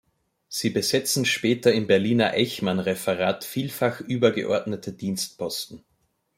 [0.49, 5.83] Sie besetzten später im Berliner Eichmannreferat vielfach übergeordnete Dienstposten.